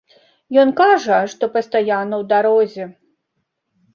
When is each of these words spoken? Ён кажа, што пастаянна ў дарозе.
Ён 0.61 0.69
кажа, 0.79 1.19
што 1.33 1.43
пастаянна 1.57 2.15
ў 2.21 2.23
дарозе. 2.31 2.83